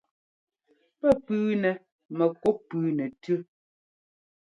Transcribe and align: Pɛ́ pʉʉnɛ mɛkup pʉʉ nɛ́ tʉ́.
Pɛ́ 0.99 1.11
pʉʉnɛ 1.25 1.71
mɛkup 2.17 2.57
pʉʉ 2.67 2.85
nɛ́ 2.97 3.07
tʉ́. 3.21 3.37